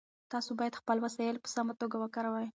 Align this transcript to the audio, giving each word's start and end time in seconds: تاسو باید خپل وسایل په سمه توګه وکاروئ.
تاسو 0.31 0.51
باید 0.59 0.79
خپل 0.79 0.97
وسایل 1.05 1.35
په 1.43 1.49
سمه 1.55 1.73
توګه 1.81 1.95
وکاروئ. 1.99 2.47